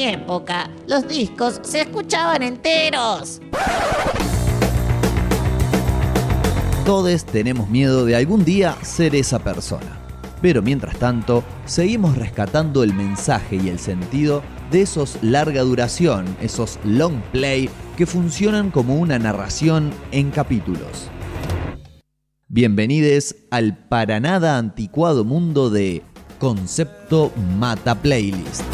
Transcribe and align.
mi 0.00 0.06
época, 0.06 0.70
los 0.86 1.06
discos 1.06 1.60
se 1.62 1.82
escuchaban 1.82 2.42
enteros. 2.42 3.38
Todos 6.86 7.24
tenemos 7.26 7.68
miedo 7.68 8.06
de 8.06 8.16
algún 8.16 8.42
día 8.42 8.76
ser 8.82 9.14
esa 9.14 9.40
persona. 9.40 9.98
Pero 10.40 10.62
mientras 10.62 10.96
tanto, 10.98 11.44
seguimos 11.66 12.16
rescatando 12.16 12.82
el 12.82 12.94
mensaje 12.94 13.56
y 13.56 13.68
el 13.68 13.78
sentido 13.78 14.42
de 14.70 14.80
esos 14.82 15.18
larga 15.20 15.60
duración, 15.60 16.24
esos 16.40 16.78
long 16.82 17.20
play 17.30 17.68
que 17.98 18.06
funcionan 18.06 18.70
como 18.70 18.94
una 18.94 19.18
narración 19.18 19.90
en 20.12 20.30
capítulos. 20.30 21.10
Bienvenidos 22.48 23.36
al 23.50 23.76
para 23.76 24.18
nada 24.18 24.56
anticuado 24.56 25.26
mundo 25.26 25.68
de 25.68 26.02
Concepto 26.38 27.32
Mata 27.58 27.94
Playlist. 27.96 28.64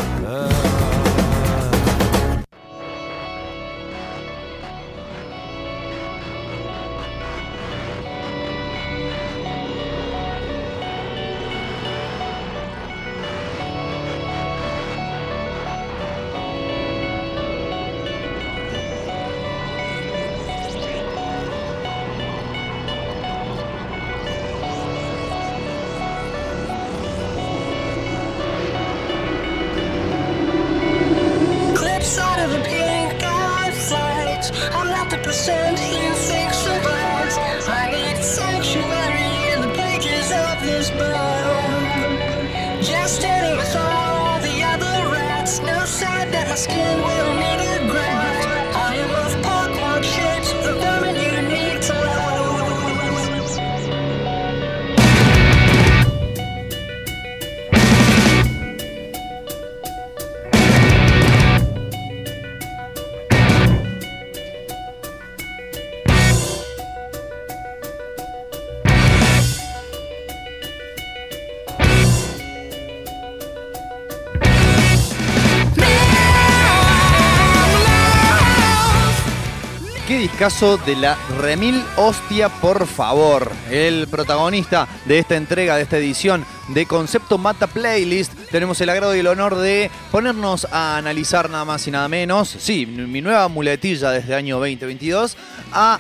Discazo 80.37 80.77
de 80.77 80.97
la 80.97 81.17
Remil 81.41 81.83
Hostia, 81.97 82.51
por 82.51 82.87
favor. 82.87 83.51
El 83.71 84.07
protagonista 84.07 84.87
de 85.07 85.19
esta 85.19 85.35
entrega, 85.35 85.77
de 85.77 85.83
esta 85.83 85.97
edición 85.97 86.45
de 86.69 86.85
Concepto 86.85 87.39
Mata 87.39 87.67
Playlist. 87.67 88.35
Tenemos 88.51 88.79
el 88.83 88.91
agrado 88.91 89.17
y 89.17 89.21
el 89.21 89.29
honor 89.29 89.55
de 89.55 89.91
ponernos 90.13 90.67
a 90.71 90.99
analizar 90.99 91.49
nada 91.49 91.65
más 91.65 91.89
y 91.89 91.91
nada 91.91 92.07
menos. 92.09 92.51
Sí, 92.51 92.85
mi 92.85 93.23
nueva 93.23 93.49
muletilla 93.49 94.11
desde 94.11 94.35
año 94.35 94.57
2022. 94.57 95.39
A 95.73 95.99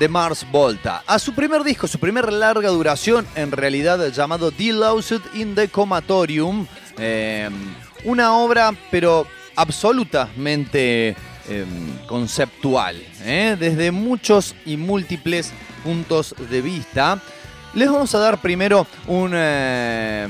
de 0.00 0.08
Mars 0.08 0.44
Volta. 0.50 1.04
A 1.06 1.20
su 1.20 1.32
primer 1.32 1.62
disco, 1.62 1.86
su 1.86 2.00
primer 2.00 2.32
larga 2.32 2.70
duración, 2.70 3.28
en 3.36 3.52
realidad 3.52 4.04
llamado 4.08 4.50
The 4.50 4.72
Lost 4.72 5.12
in 5.34 5.54
the 5.54 5.68
Comatorium. 5.68 6.66
Eh, 6.98 7.48
una 8.02 8.34
obra, 8.34 8.74
pero 8.90 9.24
absolutamente 9.54 11.14
eh, 11.48 11.64
conceptual, 12.06 12.96
¿eh? 13.22 13.56
desde 13.58 13.90
muchos 13.90 14.54
y 14.64 14.76
múltiples 14.76 15.52
puntos 15.82 16.34
de 16.50 16.60
vista. 16.60 17.20
Les 17.74 17.90
vamos 17.90 18.14
a 18.14 18.18
dar 18.18 18.40
primero 18.40 18.86
un 19.06 19.32
eh, 19.34 20.28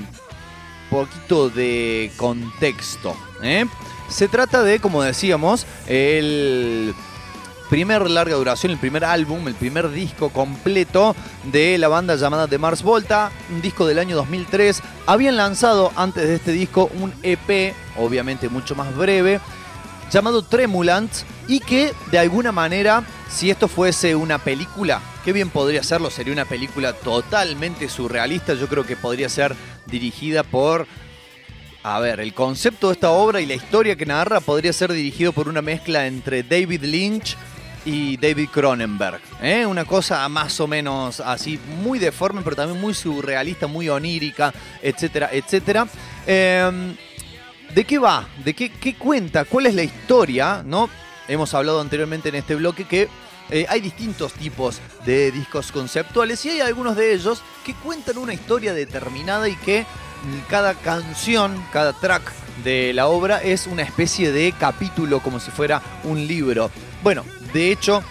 poquito 0.90 1.48
de 1.48 2.10
contexto. 2.16 3.16
¿eh? 3.42 3.64
Se 4.08 4.28
trata 4.28 4.62
de, 4.62 4.80
como 4.80 5.02
decíamos, 5.02 5.66
el 5.86 6.94
primer 7.70 8.10
larga 8.10 8.34
duración, 8.34 8.72
el 8.72 8.78
primer 8.78 9.04
álbum, 9.04 9.46
el 9.46 9.54
primer 9.54 9.90
disco 9.90 10.30
completo 10.30 11.14
de 11.44 11.78
la 11.78 11.86
banda 11.86 12.16
llamada 12.16 12.48
The 12.48 12.58
Mars 12.58 12.82
Volta, 12.82 13.30
un 13.48 13.62
disco 13.62 13.86
del 13.86 14.00
año 14.00 14.16
2003. 14.16 14.82
Habían 15.06 15.36
lanzado 15.36 15.92
antes 15.94 16.26
de 16.26 16.34
este 16.34 16.50
disco 16.50 16.90
un 17.00 17.14
EP, 17.22 17.72
obviamente 17.96 18.48
mucho 18.48 18.74
más 18.74 18.94
breve, 18.96 19.40
llamado 20.10 20.42
Tremulant 20.42 21.12
y 21.48 21.60
que 21.60 21.92
de 22.10 22.18
alguna 22.18 22.52
manera, 22.52 23.04
si 23.28 23.50
esto 23.50 23.68
fuese 23.68 24.14
una 24.14 24.38
película, 24.38 25.00
qué 25.24 25.32
bien 25.32 25.50
podría 25.50 25.82
serlo, 25.82 26.10
sería 26.10 26.32
una 26.32 26.44
película 26.44 26.92
totalmente 26.92 27.88
surrealista, 27.88 28.54
yo 28.54 28.68
creo 28.68 28.84
que 28.84 28.96
podría 28.96 29.28
ser 29.28 29.54
dirigida 29.86 30.42
por 30.42 30.86
a 31.82 31.98
ver, 31.98 32.20
el 32.20 32.34
concepto 32.34 32.88
de 32.88 32.92
esta 32.94 33.10
obra 33.10 33.40
y 33.40 33.46
la 33.46 33.54
historia 33.54 33.96
que 33.96 34.04
narra 34.04 34.40
podría 34.40 34.72
ser 34.72 34.92
dirigido 34.92 35.32
por 35.32 35.48
una 35.48 35.62
mezcla 35.62 36.06
entre 36.06 36.42
David 36.42 36.82
Lynch 36.84 37.38
y 37.86 38.18
David 38.18 38.50
Cronenberg. 38.52 39.20
¿eh? 39.40 39.64
Una 39.64 39.86
cosa 39.86 40.28
más 40.28 40.60
o 40.60 40.66
menos 40.66 41.20
así, 41.20 41.58
muy 41.82 41.98
deforme, 41.98 42.42
pero 42.42 42.54
también 42.54 42.78
muy 42.78 42.92
surrealista, 42.92 43.66
muy 43.66 43.88
onírica, 43.88 44.52
etcétera, 44.82 45.30
etcétera. 45.32 45.86
Eh, 46.26 46.94
¿De 47.74 47.84
qué 47.84 47.98
va? 47.98 48.28
¿De 48.44 48.52
qué, 48.54 48.72
qué 48.72 48.96
cuenta? 48.96 49.44
¿Cuál 49.44 49.66
es 49.66 49.74
la 49.74 49.84
historia? 49.84 50.62
¿No? 50.64 50.90
Hemos 51.28 51.54
hablado 51.54 51.80
anteriormente 51.80 52.28
en 52.28 52.34
este 52.34 52.56
bloque 52.56 52.84
que 52.84 53.08
eh, 53.50 53.66
hay 53.68 53.80
distintos 53.80 54.32
tipos 54.32 54.80
de 55.06 55.30
discos 55.30 55.70
conceptuales 55.70 56.44
y 56.44 56.50
hay 56.50 56.60
algunos 56.60 56.96
de 56.96 57.12
ellos 57.12 57.42
que 57.64 57.74
cuentan 57.74 58.18
una 58.18 58.34
historia 58.34 58.74
determinada 58.74 59.48
y 59.48 59.54
que 59.56 59.82
mm, 59.82 60.48
cada 60.48 60.74
canción, 60.74 61.64
cada 61.72 61.92
track 61.92 62.32
de 62.64 62.92
la 62.92 63.06
obra 63.06 63.40
es 63.40 63.68
una 63.68 63.82
especie 63.82 64.32
de 64.32 64.52
capítulo 64.52 65.20
como 65.20 65.38
si 65.38 65.52
fuera 65.52 65.80
un 66.02 66.26
libro. 66.26 66.70
Bueno, 67.04 67.24
de 67.52 67.70
hecho, 67.70 68.02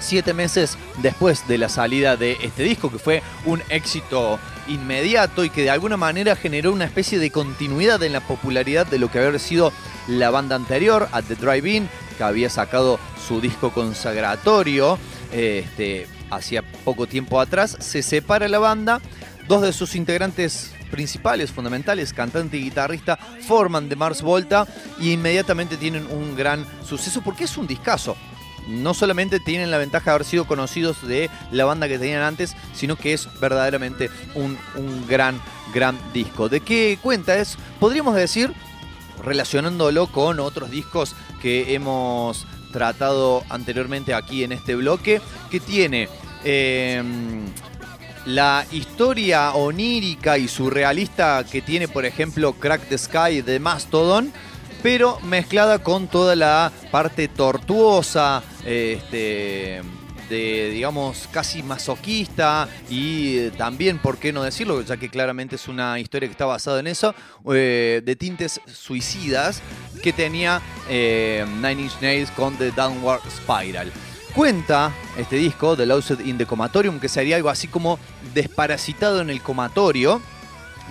siete 0.00 0.32
meses 0.32 0.78
después 1.02 1.46
de 1.46 1.58
la 1.58 1.68
salida 1.68 2.16
de 2.16 2.38
este 2.42 2.62
disco, 2.62 2.90
que 2.90 2.98
fue 2.98 3.22
un 3.44 3.62
éxito 3.68 4.38
inmediato 4.68 5.44
y 5.44 5.50
que 5.50 5.62
de 5.62 5.70
alguna 5.70 5.96
manera 5.96 6.36
generó 6.36 6.72
una 6.72 6.84
especie 6.84 7.18
de 7.18 7.30
continuidad 7.30 8.02
en 8.02 8.12
la 8.12 8.20
popularidad 8.20 8.86
de 8.86 8.98
lo 8.98 9.10
que 9.10 9.18
había 9.18 9.38
sido 9.38 9.72
la 10.08 10.30
banda 10.30 10.56
anterior, 10.56 11.08
At 11.12 11.24
the 11.24 11.34
Drive-In, 11.34 11.88
que 12.16 12.24
había 12.24 12.50
sacado 12.50 12.98
su 13.26 13.40
disco 13.40 13.70
consagratorio 13.72 14.98
este, 15.32 16.06
hacía 16.30 16.62
poco 16.84 17.06
tiempo 17.06 17.40
atrás, 17.40 17.76
se 17.80 18.02
separa 18.02 18.48
la 18.48 18.58
banda, 18.58 19.00
dos 19.48 19.62
de 19.62 19.72
sus 19.72 19.94
integrantes 19.94 20.72
principales, 20.90 21.50
fundamentales, 21.50 22.12
cantante 22.12 22.56
y 22.56 22.64
guitarrista, 22.64 23.16
forman 23.16 23.88
The 23.88 23.96
Mars 23.96 24.22
Volta 24.22 24.66
y 25.00 25.12
inmediatamente 25.12 25.76
tienen 25.76 26.06
un 26.06 26.36
gran 26.36 26.64
suceso 26.84 27.20
porque 27.22 27.44
es 27.44 27.56
un 27.56 27.66
discazo 27.66 28.16
no 28.68 28.94
solamente 28.94 29.40
tienen 29.40 29.70
la 29.70 29.78
ventaja 29.78 30.06
de 30.10 30.14
haber 30.14 30.26
sido 30.26 30.46
conocidos 30.46 31.06
de 31.06 31.30
la 31.50 31.64
banda 31.64 31.88
que 31.88 31.98
tenían 31.98 32.22
antes, 32.22 32.56
sino 32.74 32.96
que 32.96 33.12
es 33.12 33.28
verdaderamente 33.40 34.10
un, 34.34 34.58
un 34.76 35.06
gran, 35.06 35.40
gran 35.72 35.98
disco. 36.12 36.48
¿De 36.48 36.60
qué 36.60 36.98
cuenta? 37.02 37.36
Es, 37.36 37.56
podríamos 37.80 38.14
decir, 38.14 38.52
relacionándolo 39.22 40.06
con 40.08 40.40
otros 40.40 40.70
discos 40.70 41.14
que 41.40 41.74
hemos 41.74 42.46
tratado 42.72 43.44
anteriormente 43.50 44.14
aquí 44.14 44.44
en 44.44 44.52
este 44.52 44.74
bloque, 44.74 45.20
que 45.50 45.60
tiene 45.60 46.08
eh, 46.42 47.02
la 48.26 48.66
historia 48.72 49.52
onírica 49.52 50.38
y 50.38 50.48
surrealista 50.48 51.44
que 51.44 51.62
tiene, 51.62 51.88
por 51.88 52.04
ejemplo, 52.04 52.54
Crack 52.54 52.88
the 52.88 52.98
Sky 52.98 53.42
de 53.42 53.60
Mastodon, 53.60 54.32
pero 54.84 55.18
mezclada 55.20 55.78
con 55.78 56.08
toda 56.08 56.36
la 56.36 56.70
parte 56.90 57.26
tortuosa, 57.26 58.42
este, 58.66 59.80
de, 60.28 60.70
digamos, 60.74 61.26
casi 61.32 61.62
masoquista 61.62 62.68
y 62.90 63.38
eh, 63.38 63.50
también, 63.56 63.98
¿por 63.98 64.18
qué 64.18 64.30
no 64.30 64.42
decirlo? 64.42 64.82
Ya 64.82 64.98
que 64.98 65.08
claramente 65.08 65.56
es 65.56 65.68
una 65.68 65.98
historia 65.98 66.28
que 66.28 66.32
está 66.32 66.44
basada 66.44 66.80
en 66.80 66.88
eso, 66.88 67.14
eh, 67.50 68.02
de 68.04 68.14
tintes 68.14 68.60
suicidas 68.66 69.62
que 70.02 70.12
tenía 70.12 70.60
eh, 70.90 71.46
Nine 71.62 71.84
Inch 71.84 72.02
Nails 72.02 72.30
con 72.32 72.54
The 72.58 72.70
Downward 72.72 73.22
Spiral. 73.30 73.90
Cuenta 74.34 74.92
este 75.16 75.36
disco, 75.36 75.78
The 75.78 75.86
Lost 75.86 76.10
in 76.22 76.36
the 76.36 76.44
Comatorium, 76.44 77.00
que 77.00 77.08
sería 77.08 77.36
algo 77.36 77.48
así 77.48 77.68
como 77.68 77.98
desparasitado 78.34 79.22
en 79.22 79.30
el 79.30 79.40
comatorio, 79.40 80.20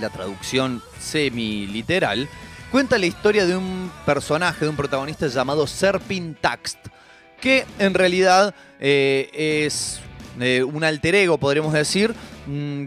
la 0.01 0.09
traducción 0.09 0.81
semi-literal, 0.99 2.27
cuenta 2.73 2.97
la 2.97 3.05
historia 3.05 3.45
de 3.45 3.55
un 3.55 3.91
personaje, 4.03 4.65
de 4.65 4.69
un 4.69 4.75
protagonista 4.75 5.27
llamado 5.27 5.67
Serpintaxt, 5.67 6.79
que 7.39 7.65
en 7.77 7.93
realidad 7.93 8.55
eh, 8.79 9.29
es 9.63 9.99
eh, 10.39 10.63
un 10.63 10.83
alter 10.83 11.13
ego, 11.13 11.37
podríamos 11.37 11.71
decir, 11.71 12.15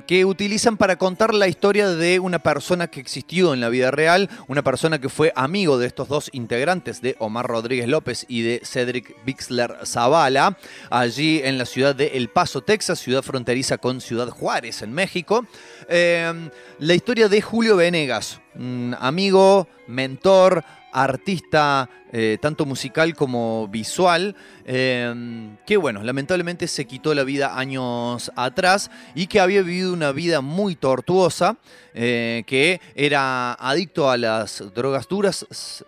que 0.06 0.24
utilizan 0.24 0.76
para 0.76 0.96
contar 0.96 1.32
la 1.32 1.48
historia 1.48 1.88
de 1.88 2.18
una 2.18 2.38
persona 2.38 2.88
que 2.88 3.00
existió 3.00 3.54
en 3.54 3.60
la 3.60 3.68
vida 3.68 3.90
real, 3.90 4.28
una 4.48 4.62
persona 4.62 5.00
que 5.00 5.08
fue 5.08 5.32
amigo 5.34 5.78
de 5.78 5.86
estos 5.86 6.08
dos 6.08 6.28
integrantes, 6.32 7.00
de 7.00 7.16
Omar 7.18 7.46
Rodríguez 7.46 7.88
López 7.88 8.26
y 8.28 8.42
de 8.42 8.60
Cedric 8.64 9.16
Bixler 9.24 9.74
Zavala, 9.84 10.58
allí 10.90 11.40
en 11.42 11.56
la 11.58 11.64
ciudad 11.64 11.94
de 11.94 12.08
El 12.08 12.28
Paso, 12.28 12.62
Texas, 12.62 12.98
ciudad 12.98 13.22
fronteriza 13.22 13.78
con 13.78 14.00
Ciudad 14.00 14.28
Juárez, 14.28 14.82
en 14.82 14.92
México. 14.92 15.46
Eh, 15.88 16.50
la 16.78 16.94
historia 16.94 17.28
de 17.28 17.40
Julio 17.40 17.76
Venegas, 17.76 18.40
un 18.54 18.94
amigo, 18.98 19.68
mentor, 19.86 20.64
artista 20.96 21.90
eh, 22.12 22.38
tanto 22.40 22.64
musical 22.64 23.14
como 23.14 23.68
visual, 23.68 24.34
eh, 24.64 25.54
que 25.66 25.76
bueno, 25.76 26.02
lamentablemente 26.02 26.68
se 26.68 26.86
quitó 26.86 27.14
la 27.14 27.22
vida 27.24 27.58
años 27.58 28.32
atrás 28.34 28.90
y 29.14 29.26
que 29.26 29.40
había 29.40 29.60
vivido 29.60 29.92
una 29.92 30.12
vida 30.12 30.40
muy 30.40 30.74
tortuosa, 30.74 31.58
eh, 31.92 32.44
que 32.46 32.80
era 32.94 33.52
adicto 33.54 34.08
a 34.08 34.16
las 34.16 34.64
drogas 34.74 35.06
duras, 35.08 35.44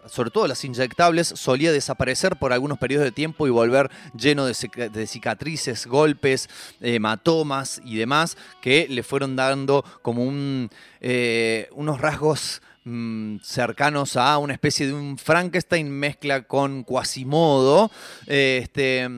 sobre 0.06 0.30
todo 0.30 0.46
las 0.46 0.62
inyectables, 0.64 1.28
solía 1.28 1.72
desaparecer 1.72 2.36
por 2.36 2.52
algunos 2.52 2.76
periodos 2.78 3.04
de 3.06 3.12
tiempo 3.12 3.46
y 3.46 3.50
volver 3.50 3.90
lleno 4.14 4.44
de, 4.44 4.52
cica- 4.52 4.90
de 4.90 5.06
cicatrices, 5.06 5.86
golpes, 5.86 6.50
hematomas 6.82 7.80
y 7.82 7.96
demás, 7.96 8.36
que 8.60 8.86
le 8.90 9.02
fueron 9.02 9.36
dando 9.36 9.82
como 10.02 10.24
un, 10.24 10.68
unos 11.72 12.00
rasgos 12.00 12.60
cercanos 13.42 14.16
a 14.16 14.38
una 14.38 14.54
especie 14.54 14.86
de 14.86 14.94
un 14.94 15.18
Frankenstein 15.18 15.90
mezcla 15.90 16.42
con 16.42 16.84
Quasimodo, 16.84 17.90
eh, 18.26 18.60
este, 18.62 19.08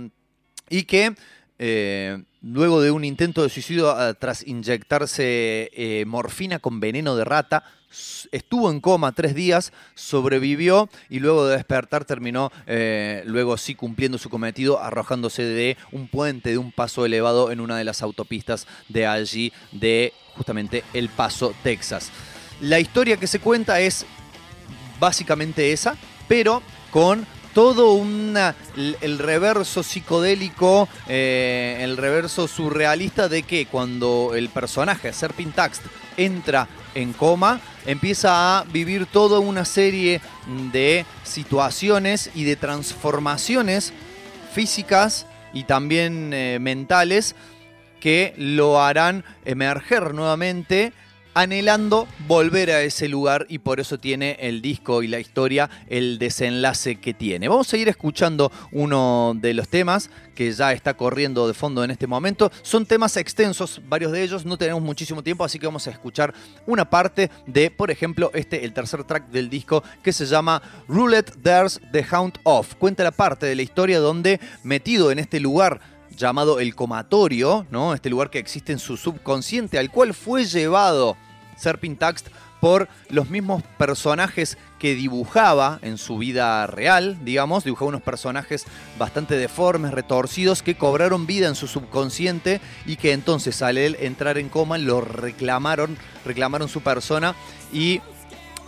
y 0.68 0.84
que 0.84 1.14
eh, 1.58 2.22
luego 2.42 2.80
de 2.80 2.90
un 2.90 3.04
intento 3.04 3.42
de 3.42 3.48
suicidio 3.48 3.90
ah, 3.90 4.14
tras 4.14 4.46
inyectarse 4.46 5.70
eh, 5.72 6.04
morfina 6.06 6.58
con 6.58 6.80
veneno 6.80 7.16
de 7.16 7.24
rata, 7.24 7.64
estuvo 8.30 8.70
en 8.70 8.80
coma 8.80 9.12
tres 9.12 9.34
días, 9.34 9.72
sobrevivió 9.94 10.88
y 11.08 11.18
luego 11.18 11.46
de 11.46 11.56
despertar 11.56 12.04
terminó, 12.04 12.52
luego 13.24 13.56
sí 13.56 13.74
cumpliendo 13.74 14.16
su 14.16 14.30
cometido, 14.30 14.80
arrojándose 14.80 15.42
de 15.42 15.76
un 15.90 16.06
puente, 16.06 16.50
de 16.50 16.58
un 16.58 16.70
paso 16.70 17.04
elevado 17.04 17.50
en 17.50 17.58
una 17.58 17.76
de 17.76 17.82
las 17.82 18.02
autopistas 18.02 18.68
de 18.88 19.08
allí, 19.08 19.52
de 19.72 20.12
justamente 20.36 20.84
El 20.94 21.08
Paso, 21.08 21.52
Texas. 21.64 22.12
La 22.60 22.78
historia 22.78 23.16
que 23.16 23.26
se 23.26 23.40
cuenta 23.40 23.80
es 23.80 24.04
básicamente 24.98 25.72
esa, 25.72 25.96
pero 26.28 26.62
con 26.90 27.26
todo 27.54 27.94
una, 27.94 28.54
el, 28.76 29.18
reverso 29.18 29.82
psicodélico, 29.82 30.88
eh, 31.08 31.78
el 31.80 31.96
reverso 31.96 32.46
surrealista 32.46 33.28
de 33.28 33.42
que 33.42 33.66
cuando 33.66 34.32
el 34.34 34.48
personaje, 34.50 35.12
Serpintaxt, 35.12 35.82
entra 36.16 36.68
en 36.94 37.12
coma, 37.12 37.60
empieza 37.86 38.58
a 38.58 38.64
vivir 38.64 39.06
toda 39.06 39.38
una 39.38 39.64
serie 39.64 40.20
de 40.72 41.06
situaciones 41.24 42.30
y 42.34 42.44
de 42.44 42.56
transformaciones 42.56 43.92
físicas 44.52 45.26
y 45.52 45.64
también 45.64 46.32
eh, 46.32 46.58
mentales 46.60 47.34
que 48.00 48.34
lo 48.36 48.80
harán 48.80 49.24
emerger 49.44 50.14
nuevamente 50.14 50.92
anhelando 51.34 52.06
volver 52.26 52.70
a 52.70 52.82
ese 52.82 53.08
lugar 53.08 53.46
y 53.48 53.58
por 53.58 53.80
eso 53.80 53.98
tiene 53.98 54.36
el 54.40 54.62
disco 54.62 55.02
y 55.02 55.08
la 55.08 55.20
historia 55.20 55.70
el 55.88 56.18
desenlace 56.18 56.96
que 56.96 57.14
tiene. 57.14 57.48
Vamos 57.48 57.72
a 57.72 57.76
ir 57.76 57.88
escuchando 57.88 58.50
uno 58.72 59.32
de 59.36 59.54
los 59.54 59.68
temas 59.68 60.10
que 60.34 60.52
ya 60.52 60.72
está 60.72 60.94
corriendo 60.94 61.46
de 61.46 61.54
fondo 61.54 61.84
en 61.84 61.90
este 61.90 62.06
momento. 62.06 62.50
Son 62.62 62.86
temas 62.86 63.16
extensos, 63.16 63.80
varios 63.88 64.12
de 64.12 64.22
ellos, 64.22 64.44
no 64.44 64.56
tenemos 64.56 64.82
muchísimo 64.82 65.22
tiempo, 65.22 65.44
así 65.44 65.58
que 65.58 65.66
vamos 65.66 65.86
a 65.86 65.90
escuchar 65.90 66.32
una 66.66 66.88
parte 66.88 67.30
de, 67.46 67.70
por 67.70 67.90
ejemplo, 67.90 68.30
este, 68.34 68.64
el 68.64 68.72
tercer 68.72 69.04
track 69.04 69.28
del 69.28 69.50
disco 69.50 69.82
que 70.02 70.12
se 70.12 70.26
llama 70.26 70.62
Roulette 70.88 71.32
There's 71.42 71.80
the 71.92 72.04
Hound 72.10 72.38
Off. 72.44 72.74
Cuenta 72.76 73.04
la 73.04 73.12
parte 73.12 73.46
de 73.46 73.54
la 73.54 73.62
historia 73.62 73.98
donde 73.98 74.40
metido 74.62 75.10
en 75.10 75.18
este 75.18 75.40
lugar 75.40 75.80
llamado 76.20 76.60
el 76.60 76.74
comatorio, 76.74 77.66
¿no? 77.70 77.94
Este 77.94 78.10
lugar 78.10 78.30
que 78.30 78.38
existe 78.38 78.72
en 78.72 78.78
su 78.78 78.96
subconsciente, 78.96 79.78
al 79.78 79.90
cual 79.90 80.14
fue 80.14 80.44
llevado 80.44 81.16
Serpintaxt 81.56 82.28
por 82.60 82.88
los 83.08 83.30
mismos 83.30 83.62
personajes 83.78 84.58
que 84.78 84.94
dibujaba 84.94 85.78
en 85.80 85.96
su 85.96 86.18
vida 86.18 86.66
real, 86.66 87.18
digamos, 87.24 87.64
dibujaba 87.64 87.88
unos 87.88 88.02
personajes 88.02 88.66
bastante 88.98 89.36
deformes, 89.36 89.92
retorcidos, 89.92 90.62
que 90.62 90.76
cobraron 90.76 91.26
vida 91.26 91.48
en 91.48 91.54
su 91.54 91.66
subconsciente 91.66 92.60
y 92.84 92.96
que 92.96 93.12
entonces 93.12 93.62
al 93.62 93.78
él 93.78 93.96
entrar 93.98 94.36
en 94.36 94.50
coma 94.50 94.76
lo 94.76 95.00
reclamaron, 95.00 95.96
reclamaron 96.24 96.68
su 96.68 96.82
persona 96.82 97.34
y 97.72 98.02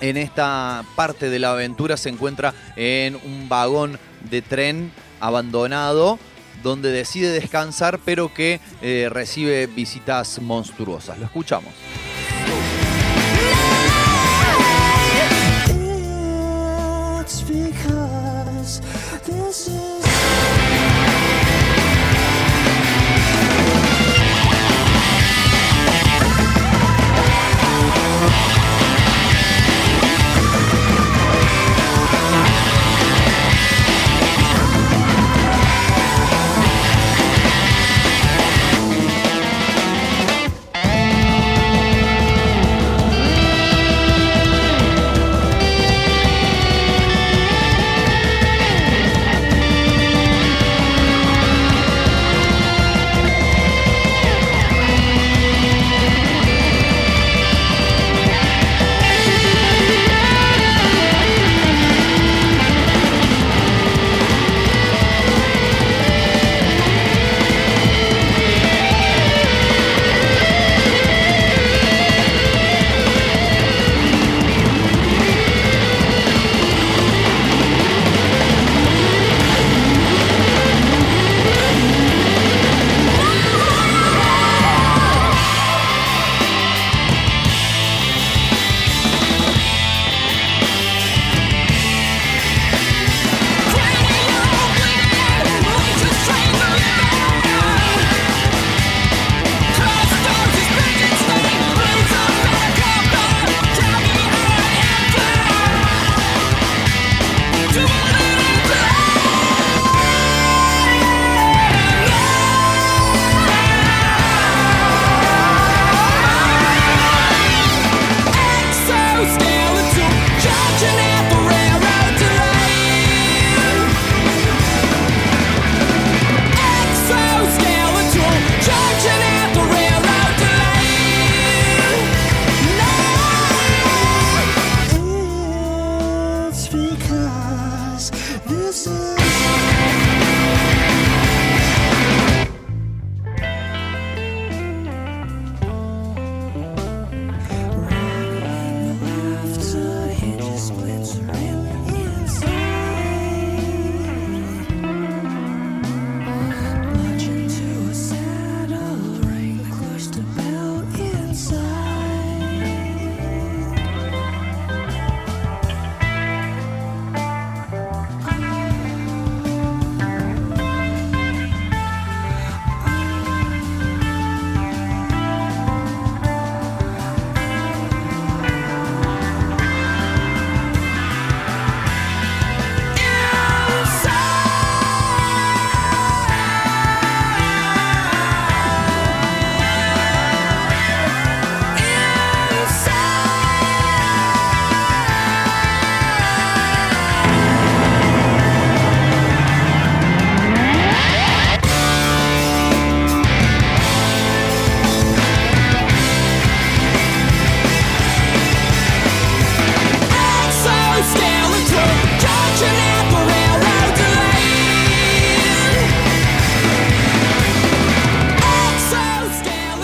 en 0.01 0.17
esta 0.17 0.85
parte 0.97 1.29
de 1.29 1.39
la 1.39 1.53
aventura 1.53 1.99
se 1.99 2.09
encuentra 2.09 2.55
en 2.77 3.15
un 3.15 3.49
vagón 3.51 3.99
de 4.31 4.41
tren 4.41 4.91
abandonado 5.21 6.19
donde 6.63 6.91
decide 6.91 7.31
descansar 7.31 7.99
pero 8.05 8.33
que 8.33 8.61
eh, 8.81 9.09
recibe 9.11 9.67
visitas 9.67 10.41
monstruosas. 10.41 11.19
Lo 11.19 11.27
escuchamos. 11.27 11.73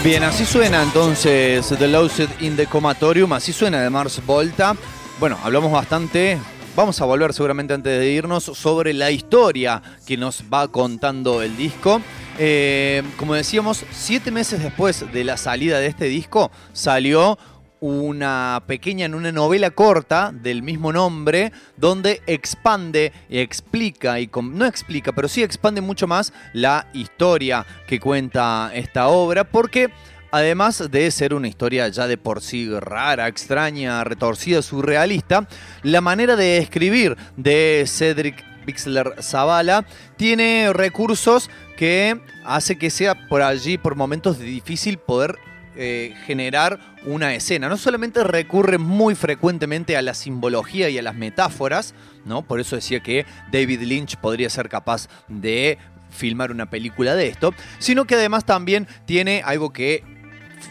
Bien, 0.04 0.22
así 0.22 0.46
suena 0.46 0.82
entonces 0.82 1.66
The 1.76 1.88
Lost 1.88 2.20
in 2.40 2.56
the 2.56 2.66
Comatorium, 2.66 3.32
así 3.32 3.52
suena 3.52 3.82
de 3.82 3.90
Mars 3.90 4.24
Volta. 4.24 4.76
Bueno, 5.18 5.36
hablamos 5.42 5.72
bastante, 5.72 6.38
vamos 6.76 7.00
a 7.00 7.04
volver 7.04 7.34
seguramente 7.34 7.74
antes 7.74 7.98
de 7.98 8.08
irnos, 8.08 8.44
sobre 8.44 8.94
la 8.94 9.10
historia 9.10 9.82
que 10.06 10.16
nos 10.16 10.44
va 10.52 10.68
contando 10.68 11.42
el 11.42 11.56
disco. 11.56 12.00
Eh, 12.38 13.02
como 13.16 13.34
decíamos, 13.34 13.84
siete 13.90 14.30
meses 14.30 14.62
después 14.62 15.04
de 15.12 15.24
la 15.24 15.36
salida 15.36 15.80
de 15.80 15.88
este 15.88 16.04
disco, 16.04 16.52
salió 16.72 17.36
una 17.80 18.62
pequeña, 18.66 19.06
una 19.06 19.32
novela 19.32 19.70
corta 19.70 20.32
del 20.32 20.62
mismo 20.62 20.92
nombre, 20.92 21.52
donde 21.76 22.22
expande 22.26 23.12
y 23.28 23.38
explica, 23.38 24.18
y 24.20 24.30
no 24.42 24.66
explica, 24.66 25.12
pero 25.12 25.28
sí 25.28 25.42
expande 25.42 25.80
mucho 25.80 26.06
más 26.06 26.32
la 26.52 26.86
historia 26.92 27.64
que 27.86 28.00
cuenta 28.00 28.70
esta 28.74 29.08
obra, 29.08 29.44
porque 29.44 29.90
además 30.30 30.90
de 30.90 31.10
ser 31.10 31.34
una 31.34 31.48
historia 31.48 31.88
ya 31.88 32.06
de 32.06 32.18
por 32.18 32.42
sí 32.42 32.68
rara, 32.78 33.28
extraña, 33.28 34.04
retorcida, 34.04 34.62
surrealista, 34.62 35.48
la 35.82 36.00
manera 36.00 36.36
de 36.36 36.58
escribir 36.58 37.16
de 37.36 37.84
Cedric 37.86 38.44
Bixler 38.66 39.14
Zavala 39.22 39.86
tiene 40.16 40.72
recursos 40.74 41.48
que 41.78 42.20
hace 42.44 42.76
que 42.76 42.90
sea 42.90 43.28
por 43.28 43.40
allí, 43.40 43.78
por 43.78 43.94
momentos 43.94 44.38
difícil 44.38 44.98
poder 44.98 45.36
eh, 45.80 46.14
generar 46.26 46.78
una 47.04 47.34
escena. 47.34 47.68
No 47.68 47.76
solamente 47.76 48.24
recurre 48.24 48.78
muy 48.78 49.14
frecuentemente 49.14 49.96
a 49.96 50.02
la 50.02 50.14
simbología 50.14 50.88
y 50.88 50.98
a 50.98 51.02
las 51.02 51.14
metáforas, 51.14 51.94
¿no? 52.24 52.42
Por 52.42 52.60
eso 52.60 52.76
decía 52.76 53.00
que 53.00 53.26
David 53.52 53.82
Lynch 53.82 54.16
podría 54.16 54.50
ser 54.50 54.68
capaz 54.68 55.08
de 55.28 55.78
filmar 56.10 56.50
una 56.50 56.70
película 56.70 57.14
de 57.14 57.28
esto, 57.28 57.54
sino 57.78 58.06
que 58.06 58.14
además 58.14 58.44
también 58.44 58.86
tiene 59.04 59.42
algo 59.44 59.72
que 59.72 60.02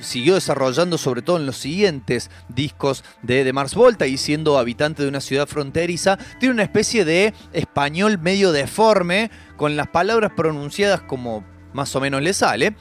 siguió 0.02 0.36
desarrollando 0.36 0.98
sobre 0.98 1.22
todo 1.22 1.38
en 1.38 1.46
los 1.46 1.58
siguientes 1.58 2.30
discos 2.50 3.04
de, 3.22 3.44
de 3.44 3.54
Mars 3.54 3.74
Volta 3.74 4.08
y 4.08 4.18
siendo 4.18 4.58
habitante 4.58 5.04
de 5.04 5.10
una 5.10 5.22
ciudad 5.22 5.48
fronteriza, 5.48 6.18
tiene 6.40 6.54
una 6.54 6.64
especie 6.64 7.06
de 7.06 7.34
español 7.54 8.20
medio 8.20 8.52
deforme, 8.52 9.32
con 9.56 9.76
las 9.76 9.88
palabras 9.88 10.32
pronunciadas 10.36 11.02
como 11.02 11.44
más 11.74 11.96
o 11.96 12.02
menos 12.02 12.22
le 12.22 12.34
sale, 12.34 12.76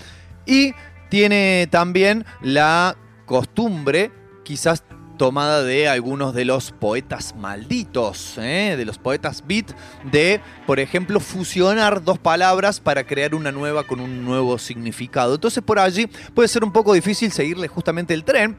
y 0.46 0.74
tiene 1.08 1.68
también 1.70 2.24
la 2.42 2.96
costumbre, 3.26 4.10
quizás 4.44 4.84
tomada 5.16 5.62
de 5.62 5.88
algunos 5.88 6.34
de 6.34 6.44
los 6.44 6.72
poetas 6.72 7.34
malditos, 7.36 8.38
¿eh? 8.38 8.74
de 8.76 8.84
los 8.84 8.98
poetas 8.98 9.42
beat, 9.46 9.72
de, 10.10 10.40
por 10.66 10.78
ejemplo, 10.78 11.20
fusionar 11.20 12.02
dos 12.04 12.18
palabras 12.18 12.80
para 12.80 13.04
crear 13.04 13.34
una 13.34 13.52
nueva 13.52 13.84
con 13.84 14.00
un 14.00 14.24
nuevo 14.24 14.58
significado. 14.58 15.34
Entonces 15.34 15.62
por 15.62 15.78
allí 15.78 16.06
puede 16.34 16.48
ser 16.48 16.64
un 16.64 16.72
poco 16.72 16.92
difícil 16.92 17.32
seguirle 17.32 17.68
justamente 17.68 18.14
el 18.14 18.24
tren. 18.24 18.58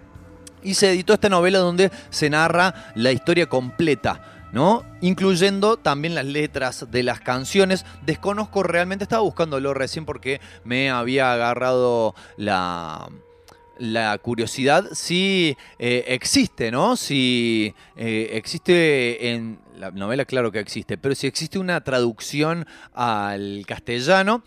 Y 0.64 0.74
se 0.74 0.90
editó 0.90 1.14
esta 1.14 1.30
novela 1.30 1.60
donde 1.60 1.92
se 2.10 2.30
narra 2.30 2.92
la 2.96 3.12
historia 3.12 3.48
completa. 3.48 4.34
¿no? 4.52 4.84
Incluyendo 5.02 5.78
también 5.78 6.16
las 6.16 6.26
letras 6.26 6.88
de 6.90 7.04
las 7.04 7.20
canciones. 7.20 7.86
Desconozco 8.06 8.64
realmente, 8.64 9.04
estaba 9.04 9.22
buscándolo 9.22 9.74
recién 9.74 10.06
porque 10.06 10.42
me 10.64 10.90
había 10.90 11.34
agarrado 11.34 12.16
la, 12.38 13.08
la 13.80 14.18
curiosidad 14.18 14.86
si 14.94 15.58
eh, 15.80 16.06
existe, 16.08 16.72
¿no? 16.72 16.96
Si 16.96 17.74
eh, 17.96 18.30
existe 18.34 19.32
en 19.32 19.60
la 19.78 19.92
novela, 19.92 20.26
claro 20.26 20.52
que 20.52 20.60
existe, 20.60 20.98
pero 20.98 21.16
si 21.16 21.28
existe 21.28 21.60
una 21.60 21.82
traducción 21.84 22.66
al 22.94 23.64
castellano. 23.68 24.44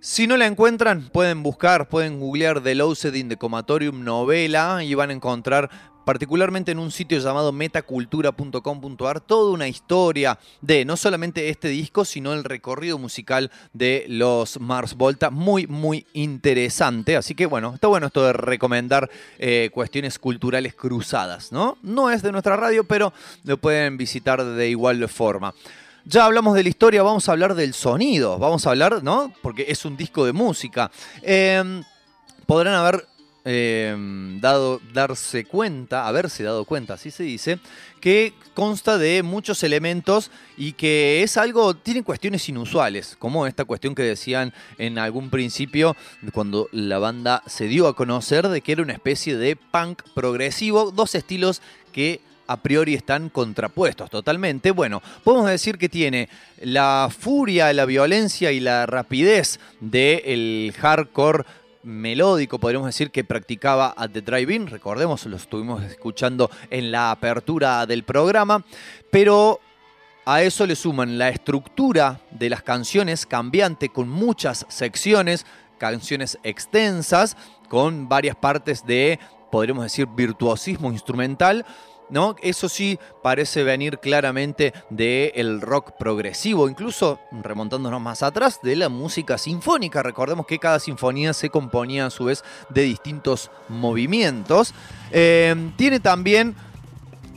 Si 0.00 0.26
no 0.26 0.36
la 0.36 0.46
encuentran, 0.46 1.08
pueden 1.08 1.42
buscar, 1.42 1.88
pueden 1.88 2.20
googlear 2.20 2.62
The 2.62 2.74
Loused 2.74 3.14
in 3.14 3.28
the 3.28 3.36
Comatorium 3.36 4.04
novela 4.04 4.84
y 4.84 4.94
van 4.94 5.10
a 5.10 5.14
encontrar 5.14 5.70
particularmente 6.06 6.70
en 6.70 6.78
un 6.78 6.92
sitio 6.92 7.18
llamado 7.18 7.50
metacultura.com.ar, 7.50 9.20
toda 9.20 9.50
una 9.50 9.66
historia 9.66 10.38
de 10.60 10.84
no 10.84 10.96
solamente 10.96 11.48
este 11.48 11.66
disco, 11.66 12.04
sino 12.04 12.32
el 12.32 12.44
recorrido 12.44 12.96
musical 12.96 13.50
de 13.72 14.04
los 14.08 14.60
Mars 14.60 14.94
Volta, 14.94 15.30
muy, 15.30 15.66
muy 15.66 16.06
interesante. 16.12 17.16
Así 17.16 17.34
que 17.34 17.46
bueno, 17.46 17.74
está 17.74 17.88
bueno 17.88 18.06
esto 18.06 18.24
de 18.24 18.32
recomendar 18.32 19.10
eh, 19.40 19.70
cuestiones 19.74 20.20
culturales 20.20 20.76
cruzadas, 20.76 21.50
¿no? 21.50 21.76
No 21.82 22.08
es 22.08 22.22
de 22.22 22.30
nuestra 22.30 22.54
radio, 22.54 22.84
pero 22.84 23.12
lo 23.42 23.56
pueden 23.56 23.96
visitar 23.96 24.44
de 24.44 24.68
igual 24.68 25.08
forma. 25.08 25.54
Ya 26.04 26.24
hablamos 26.24 26.54
de 26.54 26.62
la 26.62 26.68
historia, 26.68 27.02
vamos 27.02 27.28
a 27.28 27.32
hablar 27.32 27.56
del 27.56 27.74
sonido, 27.74 28.38
vamos 28.38 28.64
a 28.64 28.70
hablar, 28.70 29.02
¿no? 29.02 29.32
Porque 29.42 29.64
es 29.68 29.84
un 29.84 29.96
disco 29.96 30.24
de 30.24 30.32
música. 30.32 30.88
Eh, 31.22 31.82
podrán 32.46 32.74
haber 32.74 33.08
eh, 33.48 33.94
dado, 34.40 34.80
darse 34.92 35.44
cuenta, 35.44 36.08
haberse 36.08 36.42
dado 36.42 36.64
cuenta, 36.64 36.94
así 36.94 37.12
se 37.12 37.22
dice, 37.22 37.60
que 38.00 38.34
consta 38.54 38.98
de 38.98 39.22
muchos 39.22 39.62
elementos 39.62 40.32
y 40.56 40.72
que 40.72 41.22
es 41.22 41.36
algo, 41.36 41.74
tiene 41.74 42.02
cuestiones 42.02 42.48
inusuales, 42.48 43.14
como 43.20 43.46
esta 43.46 43.64
cuestión 43.64 43.94
que 43.94 44.02
decían 44.02 44.52
en 44.78 44.98
algún 44.98 45.30
principio, 45.30 45.96
cuando 46.32 46.68
la 46.72 46.98
banda 46.98 47.44
se 47.46 47.68
dio 47.68 47.86
a 47.86 47.94
conocer 47.94 48.48
de 48.48 48.62
que 48.62 48.72
era 48.72 48.82
una 48.82 48.94
especie 48.94 49.36
de 49.36 49.54
punk 49.54 50.02
progresivo, 50.12 50.90
dos 50.90 51.14
estilos 51.14 51.62
que 51.92 52.20
a 52.48 52.56
priori 52.56 52.94
están 52.94 53.28
contrapuestos 53.28 54.10
totalmente. 54.10 54.72
Bueno, 54.72 55.02
podemos 55.22 55.48
decir 55.48 55.78
que 55.78 55.88
tiene 55.88 56.28
la 56.60 57.08
furia, 57.16 57.72
la 57.72 57.84
violencia 57.84 58.50
y 58.50 58.58
la 58.58 58.86
rapidez 58.86 59.60
del 59.80 60.74
hardcore 60.78 61.44
melódico, 61.86 62.58
podríamos 62.58 62.88
decir, 62.88 63.10
que 63.10 63.24
practicaba 63.24 63.94
at 63.96 64.10
the 64.10 64.20
Drive-In. 64.20 64.66
Recordemos, 64.66 65.24
lo 65.26 65.36
estuvimos 65.36 65.82
escuchando 65.84 66.50
en 66.68 66.90
la 66.90 67.12
apertura 67.12 67.86
del 67.86 68.02
programa. 68.02 68.64
Pero 69.10 69.60
a 70.24 70.42
eso 70.42 70.66
le 70.66 70.74
suman 70.74 71.16
la 71.16 71.28
estructura 71.28 72.20
de 72.32 72.50
las 72.50 72.62
canciones 72.62 73.24
cambiante 73.24 73.88
con 73.90 74.08
muchas 74.08 74.66
secciones, 74.68 75.46
canciones 75.78 76.38
extensas, 76.42 77.36
con 77.68 78.08
varias 78.08 78.34
partes 78.34 78.84
de, 78.84 79.20
podríamos 79.52 79.84
decir, 79.84 80.08
virtuosismo 80.08 80.90
instrumental. 80.90 81.64
¿No? 82.08 82.36
Eso 82.40 82.68
sí 82.68 82.98
parece 83.22 83.64
venir 83.64 83.98
claramente 83.98 84.72
del 84.90 85.60
rock 85.60 85.92
progresivo, 85.98 86.68
incluso 86.68 87.18
remontándonos 87.42 88.00
más 88.00 88.22
atrás 88.22 88.60
de 88.62 88.76
la 88.76 88.88
música 88.88 89.38
sinfónica. 89.38 90.02
Recordemos 90.02 90.46
que 90.46 90.60
cada 90.60 90.78
sinfonía 90.78 91.32
se 91.32 91.50
componía 91.50 92.06
a 92.06 92.10
su 92.10 92.26
vez 92.26 92.44
de 92.68 92.82
distintos 92.82 93.50
movimientos. 93.68 94.72
Eh, 95.10 95.72
tiene 95.76 95.98
también 95.98 96.54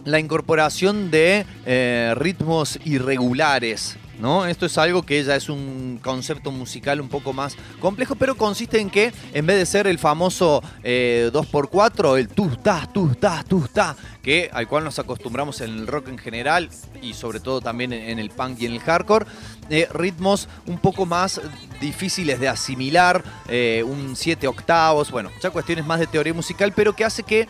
la 0.05 0.19
incorporación 0.19 1.11
de 1.11 1.45
eh, 1.65 2.13
ritmos 2.15 2.79
irregulares. 2.85 3.97
¿No? 4.19 4.45
Esto 4.45 4.65
es 4.65 4.77
algo 4.77 5.03
que 5.03 5.23
ya 5.23 5.35
es 5.35 5.47
un 5.47 5.99
concepto 6.03 6.51
musical 6.51 6.99
un 6.99 7.07
poco 7.07 7.31
más 7.31 7.55
complejo, 7.79 8.15
pero 8.15 8.35
consiste 8.35 8.79
en 8.79 8.89
que 8.89 9.13
en 9.33 9.45
vez 9.45 9.57
de 9.57 9.65
ser 9.65 9.87
el 9.87 9.97
famoso 9.97 10.61
eh, 10.83 11.29
2x4, 11.33 12.17
el 12.17 12.27
tu 12.27 12.49
ta, 12.57 12.89
tu 12.93 13.15
ta, 13.15 13.43
tu 13.47 13.61
ta, 13.61 13.95
que 14.21 14.49
al 14.51 14.67
cual 14.67 14.83
nos 14.83 14.99
acostumbramos 14.99 15.61
en 15.61 15.69
el 15.71 15.87
rock 15.87 16.09
en 16.09 16.17
general 16.17 16.69
y 17.01 17.13
sobre 17.13 17.39
todo 17.39 17.61
también 17.61 17.93
en, 17.93 18.09
en 18.09 18.19
el 18.19 18.29
punk 18.29 18.59
y 18.59 18.65
en 18.65 18.73
el 18.73 18.81
hardcore, 18.81 19.25
eh, 19.69 19.87
ritmos 19.93 20.49
un 20.65 20.79
poco 20.79 21.05
más 21.05 21.39
difíciles 21.79 22.39
de 22.39 22.49
asimilar, 22.49 23.23
eh, 23.47 23.83
un 23.85 24.15
7 24.15 24.47
octavos, 24.47 25.11
bueno, 25.11 25.29
ya 25.41 25.49
cuestiones 25.51 25.85
más 25.85 25.99
de 25.99 26.07
teoría 26.07 26.33
musical, 26.33 26.73
pero 26.75 26.95
que 26.95 27.05
hace 27.05 27.23
que 27.23 27.47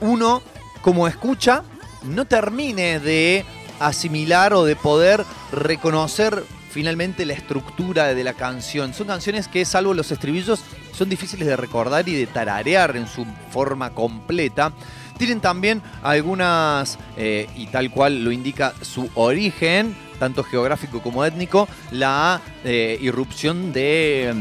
uno, 0.00 0.42
como 0.82 1.08
escucha, 1.08 1.64
no 2.02 2.26
termine 2.26 3.00
de 3.00 3.44
asimilar 3.80 4.52
o 4.54 4.64
de 4.64 4.76
poder 4.76 5.24
reconocer 5.52 6.44
finalmente 6.70 7.24
la 7.24 7.34
estructura 7.34 8.14
de 8.14 8.24
la 8.24 8.34
canción. 8.34 8.94
Son 8.94 9.06
canciones 9.06 9.46
que, 9.46 9.64
salvo 9.64 9.94
los 9.94 10.10
estribillos, 10.10 10.60
son 10.92 11.08
difíciles 11.08 11.46
de 11.46 11.56
recordar 11.56 12.08
y 12.08 12.14
de 12.14 12.26
tararear 12.26 12.96
en 12.96 13.06
su 13.06 13.24
forma 13.50 13.90
completa. 13.90 14.72
Tienen 15.16 15.40
también 15.40 15.82
algunas, 16.02 16.98
eh, 17.16 17.48
y 17.54 17.68
tal 17.68 17.92
cual 17.92 18.24
lo 18.24 18.32
indica 18.32 18.74
su 18.80 19.08
origen, 19.14 19.94
tanto 20.18 20.42
geográfico 20.42 21.00
como 21.00 21.24
étnico, 21.24 21.68
la 21.92 22.40
eh, 22.64 22.98
irrupción 23.00 23.72
de... 23.72 24.34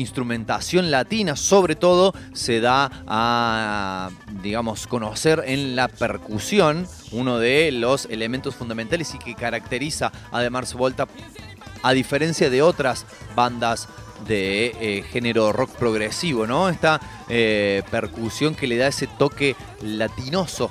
instrumentación 0.00 0.90
latina, 0.90 1.36
sobre 1.36 1.76
todo, 1.76 2.14
se 2.32 2.60
da 2.60 2.90
a, 3.06 4.10
digamos, 4.42 4.86
conocer 4.86 5.42
en 5.46 5.76
la 5.76 5.88
percusión, 5.88 6.86
uno 7.12 7.38
de 7.38 7.70
los 7.72 8.06
elementos 8.06 8.54
fundamentales 8.54 9.14
y 9.14 9.18
que 9.18 9.34
caracteriza 9.34 10.12
a 10.32 10.40
The 10.40 10.50
Mars 10.50 10.74
Volta, 10.74 11.06
a 11.82 11.92
diferencia 11.92 12.50
de 12.50 12.62
otras 12.62 13.06
bandas 13.34 13.88
de 14.26 14.74
eh, 14.80 15.04
género 15.10 15.52
rock 15.52 15.70
progresivo, 15.76 16.46
¿no? 16.46 16.68
Esta 16.68 17.00
eh, 17.28 17.82
percusión 17.90 18.54
que 18.54 18.66
le 18.66 18.76
da 18.76 18.88
ese 18.88 19.06
toque 19.06 19.56
latinoso, 19.82 20.70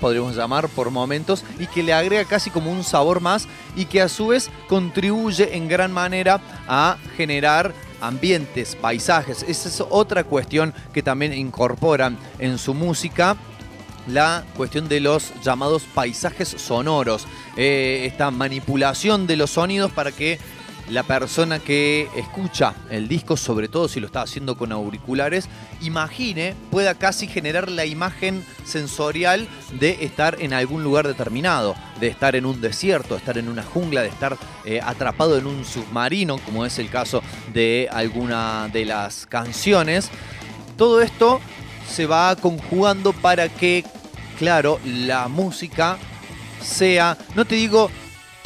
podríamos 0.00 0.36
llamar 0.36 0.68
por 0.68 0.90
momentos, 0.90 1.44
y 1.58 1.66
que 1.66 1.82
le 1.82 1.92
agrega 1.92 2.24
casi 2.24 2.50
como 2.50 2.70
un 2.70 2.84
sabor 2.84 3.20
más 3.20 3.46
y 3.74 3.86
que 3.86 4.00
a 4.00 4.08
su 4.08 4.28
vez 4.28 4.50
contribuye 4.68 5.56
en 5.56 5.68
gran 5.68 5.92
manera 5.92 6.40
a 6.66 6.96
generar 7.16 7.74
ambientes, 8.00 8.76
paisajes. 8.76 9.44
Esa 9.46 9.68
es 9.68 9.82
otra 9.88 10.24
cuestión 10.24 10.74
que 10.92 11.02
también 11.02 11.32
incorporan 11.32 12.18
en 12.38 12.58
su 12.58 12.74
música 12.74 13.36
la 14.06 14.44
cuestión 14.56 14.88
de 14.88 15.00
los 15.00 15.32
llamados 15.42 15.82
paisajes 15.82 16.48
sonoros, 16.48 17.26
eh, 17.56 18.04
esta 18.06 18.30
manipulación 18.30 19.26
de 19.26 19.36
los 19.36 19.50
sonidos 19.50 19.90
para 19.92 20.12
que 20.12 20.38
la 20.88 21.02
persona 21.02 21.58
que 21.58 22.08
escucha 22.16 22.74
el 22.90 23.08
disco, 23.08 23.36
sobre 23.36 23.68
todo 23.68 23.88
si 23.88 23.98
lo 24.00 24.06
está 24.06 24.22
haciendo 24.22 24.56
con 24.56 24.72
auriculares, 24.72 25.48
imagine, 25.80 26.54
pueda 26.70 26.94
casi 26.94 27.26
generar 27.26 27.70
la 27.70 27.86
imagen 27.86 28.44
sensorial 28.64 29.48
de 29.80 30.04
estar 30.04 30.40
en 30.40 30.52
algún 30.52 30.84
lugar 30.84 31.06
determinado, 31.06 31.74
de 32.00 32.08
estar 32.08 32.36
en 32.36 32.46
un 32.46 32.60
desierto, 32.60 33.14
de 33.14 33.18
estar 33.18 33.38
en 33.38 33.48
una 33.48 33.62
jungla, 33.62 34.02
de 34.02 34.08
estar 34.08 34.36
eh, 34.64 34.80
atrapado 34.82 35.36
en 35.38 35.46
un 35.46 35.64
submarino, 35.64 36.38
como 36.38 36.64
es 36.64 36.78
el 36.78 36.88
caso 36.88 37.22
de 37.52 37.88
alguna 37.90 38.68
de 38.72 38.84
las 38.84 39.26
canciones. 39.26 40.10
Todo 40.76 41.00
esto 41.00 41.40
se 41.90 42.06
va 42.06 42.36
conjugando 42.36 43.12
para 43.12 43.48
que, 43.48 43.84
claro, 44.38 44.78
la 44.84 45.28
música 45.28 45.98
sea, 46.62 47.16
no 47.34 47.44
te 47.44 47.54
digo 47.54 47.90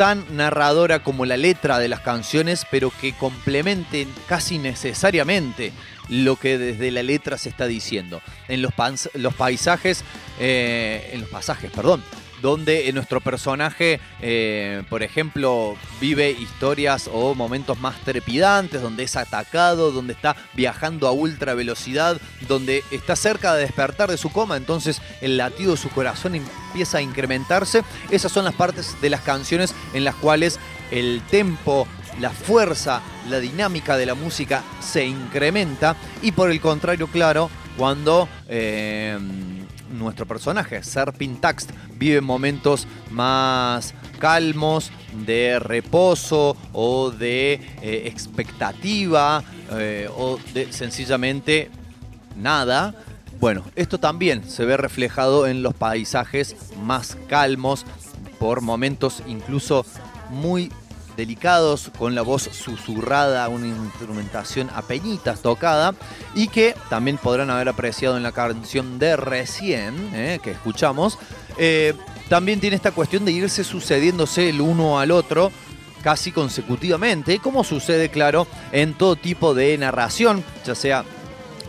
tan 0.00 0.24
narradora 0.34 1.02
como 1.02 1.26
la 1.26 1.36
letra 1.36 1.78
de 1.78 1.86
las 1.86 2.00
canciones, 2.00 2.66
pero 2.70 2.90
que 3.02 3.12
complementen 3.12 4.08
casi 4.26 4.56
necesariamente 4.56 5.74
lo 6.08 6.36
que 6.36 6.56
desde 6.56 6.90
la 6.90 7.02
letra 7.02 7.36
se 7.36 7.50
está 7.50 7.66
diciendo. 7.66 8.22
En 8.48 8.62
los, 8.62 8.72
paisajes, 9.34 10.02
eh, 10.38 11.10
en 11.12 11.20
los 11.20 11.28
pasajes, 11.28 11.70
perdón, 11.70 12.02
donde 12.40 12.90
nuestro 12.92 13.20
personaje, 13.20 14.00
eh, 14.20 14.82
por 14.88 15.02
ejemplo, 15.02 15.76
vive 16.00 16.30
historias 16.30 17.08
o 17.12 17.34
momentos 17.34 17.78
más 17.80 17.98
trepidantes, 18.00 18.82
donde 18.82 19.04
es 19.04 19.16
atacado, 19.16 19.92
donde 19.92 20.12
está 20.12 20.36
viajando 20.54 21.06
a 21.06 21.12
ultra 21.12 21.54
velocidad, 21.54 22.20
donde 22.48 22.84
está 22.90 23.16
cerca 23.16 23.54
de 23.54 23.62
despertar 23.62 24.10
de 24.10 24.16
su 24.16 24.30
coma, 24.30 24.56
entonces 24.56 25.00
el 25.20 25.36
latido 25.36 25.72
de 25.72 25.76
su 25.76 25.90
corazón 25.90 26.34
empieza 26.34 26.98
a 26.98 27.02
incrementarse. 27.02 27.82
Esas 28.10 28.32
son 28.32 28.44
las 28.44 28.54
partes 28.54 29.00
de 29.00 29.10
las 29.10 29.20
canciones 29.20 29.74
en 29.92 30.04
las 30.04 30.14
cuales 30.14 30.58
el 30.90 31.22
tempo, 31.30 31.86
la 32.18 32.30
fuerza, 32.30 33.02
la 33.28 33.38
dinámica 33.38 33.96
de 33.96 34.06
la 34.06 34.14
música 34.14 34.62
se 34.80 35.04
incrementa 35.04 35.96
y 36.22 36.32
por 36.32 36.50
el 36.50 36.60
contrario, 36.60 37.06
claro, 37.06 37.50
cuando 37.76 38.28
eh, 38.48 39.18
nuestro 39.90 40.26
personaje, 40.26 40.82
Serpintax, 40.82 41.66
vive 41.96 42.20
momentos 42.20 42.86
más 43.10 43.94
calmos, 44.18 44.92
de 45.24 45.58
reposo 45.58 46.56
o 46.72 47.10
de 47.10 47.54
eh, 47.82 48.02
expectativa 48.06 49.42
eh, 49.72 50.08
o 50.16 50.38
de 50.54 50.72
sencillamente 50.72 51.70
nada. 52.36 52.94
Bueno, 53.40 53.64
esto 53.74 53.98
también 53.98 54.48
se 54.48 54.64
ve 54.64 54.76
reflejado 54.76 55.46
en 55.46 55.62
los 55.62 55.74
paisajes 55.74 56.56
más 56.82 57.16
calmos, 57.28 57.86
por 58.38 58.60
momentos 58.60 59.22
incluso 59.26 59.84
muy 60.30 60.70
delicados, 61.20 61.90
con 61.98 62.14
la 62.14 62.22
voz 62.22 62.42
susurrada, 62.42 63.48
una 63.48 63.66
instrumentación 63.66 64.70
a 64.74 64.82
peñitas 64.82 65.42
tocada, 65.42 65.94
y 66.34 66.48
que 66.48 66.74
también 66.88 67.18
podrán 67.18 67.50
haber 67.50 67.68
apreciado 67.68 68.16
en 68.16 68.22
la 68.22 68.32
canción 68.32 68.98
de 68.98 69.16
recién, 69.16 69.94
eh, 70.14 70.40
que 70.42 70.52
escuchamos. 70.52 71.18
Eh, 71.58 71.94
también 72.30 72.58
tiene 72.58 72.76
esta 72.76 72.92
cuestión 72.92 73.24
de 73.24 73.32
irse 73.32 73.64
sucediéndose 73.64 74.48
el 74.48 74.60
uno 74.60 74.98
al 74.98 75.10
otro 75.10 75.52
casi 76.02 76.32
consecutivamente, 76.32 77.38
como 77.38 77.62
sucede, 77.62 78.08
claro, 78.08 78.46
en 78.72 78.94
todo 78.94 79.16
tipo 79.16 79.52
de 79.52 79.76
narración, 79.76 80.42
ya 80.64 80.74
sea 80.74 81.04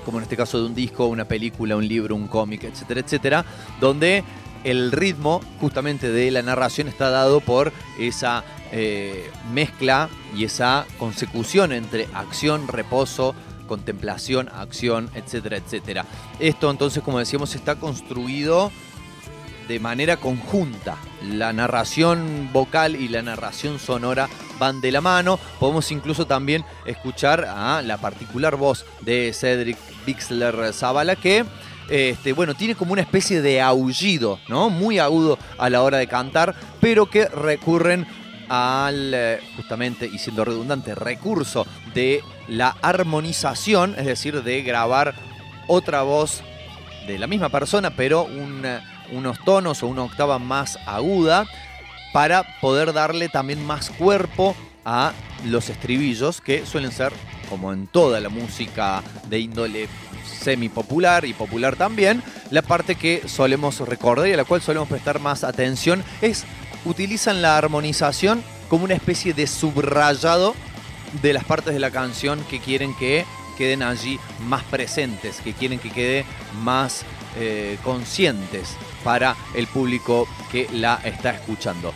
como 0.05 0.17
en 0.17 0.23
este 0.23 0.37
caso 0.37 0.59
de 0.59 0.65
un 0.65 0.73
disco, 0.73 1.05
una 1.07 1.25
película, 1.25 1.75
un 1.75 1.87
libro, 1.87 2.15
un 2.15 2.27
cómic, 2.27 2.63
etcétera, 2.63 3.01
etcétera, 3.01 3.45
donde 3.81 4.23
el 4.63 4.91
ritmo 4.91 5.41
justamente 5.59 6.09
de 6.09 6.31
la 6.31 6.41
narración 6.41 6.87
está 6.87 7.09
dado 7.09 7.39
por 7.39 7.73
esa 7.99 8.43
eh, 8.71 9.29
mezcla 9.51 10.09
y 10.35 10.45
esa 10.45 10.85
consecución 10.97 11.71
entre 11.71 12.07
acción, 12.13 12.67
reposo, 12.67 13.35
contemplación, 13.67 14.49
acción, 14.49 15.09
etcétera, 15.15 15.57
etcétera. 15.57 16.05
Esto 16.39 16.69
entonces, 16.69 17.03
como 17.03 17.19
decíamos, 17.19 17.55
está 17.55 17.75
construido 17.75 18.71
de 19.67 19.79
manera 19.79 20.17
conjunta. 20.17 20.97
La 21.23 21.53
narración 21.53 22.49
vocal 22.51 22.95
y 22.95 23.07
la 23.07 23.21
narración 23.21 23.79
sonora 23.79 24.27
van 24.59 24.81
de 24.81 24.91
la 24.91 25.01
mano. 25.01 25.39
Podemos 25.59 25.91
incluso 25.91 26.27
también 26.27 26.65
escuchar 26.85 27.45
a 27.45 27.81
la 27.81 27.97
particular 27.97 28.57
voz 28.57 28.85
de 29.01 29.31
Cedric 29.33 29.77
Bixler 30.05 30.73
Zavala 30.73 31.15
que 31.15 31.45
este, 31.89 32.33
bueno, 32.33 32.55
tiene 32.55 32.75
como 32.75 32.93
una 32.93 33.01
especie 33.01 33.41
de 33.41 33.59
aullido, 33.61 34.39
¿no? 34.47 34.69
Muy 34.69 34.99
agudo 34.99 35.37
a 35.57 35.69
la 35.69 35.81
hora 35.81 35.97
de 35.97 36.07
cantar, 36.07 36.55
pero 36.79 37.09
que 37.09 37.25
recurren 37.25 38.07
al, 38.53 39.13
eh, 39.13 39.39
justamente, 39.55 40.09
y 40.11 40.19
siendo 40.19 40.43
redundante, 40.43 40.93
recurso 40.93 41.65
de 41.93 42.21
la 42.49 42.75
armonización, 42.81 43.95
es 43.97 44.05
decir, 44.05 44.43
de 44.43 44.61
grabar 44.61 45.15
otra 45.67 46.01
voz 46.01 46.43
de 47.07 47.17
la 47.17 47.27
misma 47.27 47.47
persona, 47.47 47.91
pero 47.91 48.27
eh, 48.29 48.79
unos 49.13 49.39
tonos 49.45 49.81
o 49.83 49.87
una 49.87 50.03
octava 50.03 50.37
más 50.37 50.77
aguda, 50.85 51.45
para 52.11 52.59
poder 52.59 52.91
darle 52.91 53.29
también 53.29 53.65
más 53.65 53.89
cuerpo 53.89 54.53
a 54.83 55.13
los 55.45 55.69
estribillos, 55.69 56.41
que 56.41 56.65
suelen 56.65 56.91
ser, 56.91 57.13
como 57.49 57.71
en 57.71 57.87
toda 57.87 58.19
la 58.19 58.27
música 58.27 59.01
de 59.29 59.39
índole 59.39 59.87
semi 60.25 60.67
popular 60.67 61.23
y 61.23 61.33
popular 61.33 61.77
también, 61.77 62.21
la 62.49 62.63
parte 62.63 62.95
que 62.95 63.29
solemos 63.29 63.79
recordar 63.79 64.27
y 64.27 64.33
a 64.33 64.37
la 64.37 64.43
cual 64.43 64.61
solemos 64.61 64.89
prestar 64.89 65.21
más 65.21 65.45
atención 65.45 66.03
es 66.21 66.43
utilizan 66.85 67.41
la 67.41 67.57
armonización 67.57 68.43
como 68.69 68.85
una 68.85 68.93
especie 68.93 69.33
de 69.33 69.47
subrayado 69.47 70.55
de 71.21 71.33
las 71.33 71.43
partes 71.43 71.73
de 71.73 71.79
la 71.79 71.91
canción 71.91 72.43
que 72.49 72.59
quieren 72.59 72.95
que 72.95 73.25
queden 73.57 73.83
allí 73.83 74.19
más 74.47 74.63
presentes, 74.63 75.41
que 75.41 75.53
quieren 75.53 75.79
que 75.79 75.91
quede 75.91 76.25
más 76.63 77.03
eh, 77.37 77.77
conscientes 77.83 78.75
para 79.03 79.35
el 79.53 79.67
público 79.67 80.27
que 80.51 80.67
la 80.71 80.99
está 81.03 81.31
escuchando. 81.31 81.93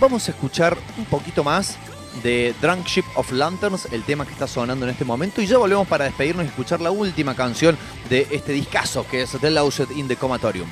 Vamos 0.00 0.26
a 0.28 0.32
escuchar 0.32 0.76
un 0.96 1.04
poquito 1.04 1.44
más 1.44 1.76
de 2.22 2.54
Drunk 2.60 2.86
Ship 2.86 3.04
of 3.14 3.30
Lanterns, 3.30 3.86
el 3.92 4.02
tema 4.02 4.26
que 4.26 4.32
está 4.32 4.46
sonando 4.46 4.84
en 4.84 4.90
este 4.90 5.04
momento, 5.04 5.40
y 5.40 5.46
ya 5.46 5.58
volvemos 5.58 5.86
para 5.86 6.06
despedirnos 6.06 6.44
y 6.44 6.48
escuchar 6.48 6.80
la 6.80 6.90
última 6.90 7.34
canción 7.34 7.78
de 8.08 8.26
este 8.30 8.52
discazo 8.52 9.06
que 9.08 9.22
es 9.22 9.30
The 9.40 9.50
Loused 9.50 9.90
in 9.92 10.08
the 10.08 10.16
Comatorium. 10.16 10.68